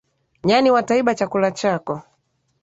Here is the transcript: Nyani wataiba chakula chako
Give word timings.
Nyani 0.43 0.71
wataiba 0.71 1.15
chakula 1.15 1.51
chako 1.51 2.01